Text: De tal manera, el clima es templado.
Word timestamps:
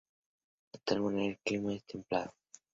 De 0.71 0.79
tal 0.83 0.99
manera, 1.03 1.27
el 1.27 1.37
clima 1.37 1.75
es 1.75 1.85
templado. 1.85 2.33